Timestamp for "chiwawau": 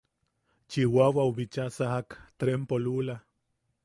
0.69-1.31